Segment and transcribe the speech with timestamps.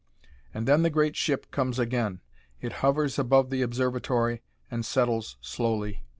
[0.51, 2.21] And then the great ship comes again.
[2.59, 6.01] It hovers above the observatory and settles slowly down.